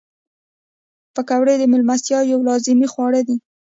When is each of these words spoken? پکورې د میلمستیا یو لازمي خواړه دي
پکورې 1.15 1.55
د 1.57 1.63
میلمستیا 1.71 2.19
یو 2.31 2.39
لازمي 2.47 2.87
خواړه 2.93 3.21
دي 3.27 3.37